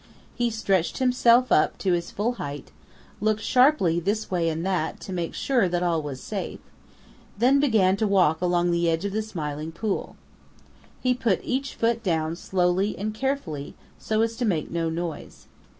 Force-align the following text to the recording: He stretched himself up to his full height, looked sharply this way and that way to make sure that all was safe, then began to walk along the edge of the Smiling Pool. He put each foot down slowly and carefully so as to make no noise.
He 0.33 0.49
stretched 0.49 0.97
himself 0.97 1.51
up 1.51 1.77
to 1.77 1.93
his 1.93 2.09
full 2.09 2.31
height, 2.41 2.71
looked 3.19 3.43
sharply 3.43 3.99
this 3.99 4.31
way 4.31 4.49
and 4.49 4.65
that 4.65 4.93
way 4.95 4.99
to 5.01 5.13
make 5.13 5.35
sure 5.35 5.69
that 5.69 5.83
all 5.83 6.01
was 6.01 6.19
safe, 6.23 6.57
then 7.37 7.59
began 7.59 7.95
to 7.97 8.07
walk 8.07 8.41
along 8.41 8.71
the 8.71 8.89
edge 8.89 9.05
of 9.05 9.13
the 9.13 9.21
Smiling 9.21 9.71
Pool. 9.71 10.15
He 11.03 11.13
put 11.13 11.39
each 11.43 11.75
foot 11.75 12.01
down 12.01 12.35
slowly 12.35 12.97
and 12.97 13.13
carefully 13.13 13.75
so 13.99 14.21
as 14.23 14.35
to 14.37 14.43
make 14.43 14.71
no 14.71 14.89
noise. 14.89 15.45